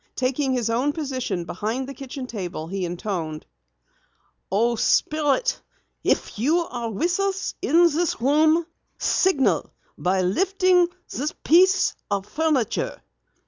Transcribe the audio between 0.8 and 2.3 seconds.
position behind the kitchen